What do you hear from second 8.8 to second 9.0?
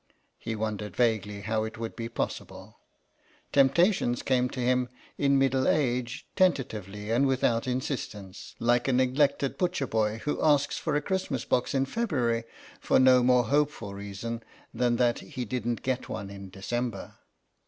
a